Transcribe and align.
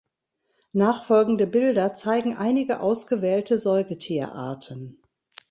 Nachfolgende 0.73 1.45
Bilder 1.45 1.93
zeigen 1.93 2.35
einige 2.35 2.79
ausgewählte 2.79 3.59
Säugetierarten. 3.59 4.99